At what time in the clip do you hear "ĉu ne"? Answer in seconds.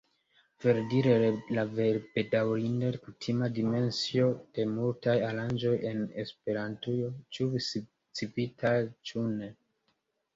9.11-9.51